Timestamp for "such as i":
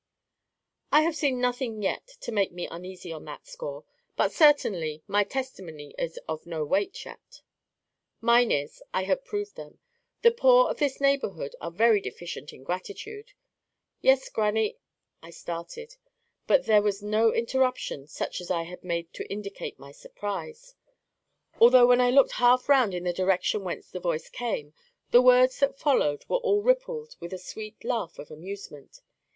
18.07-18.63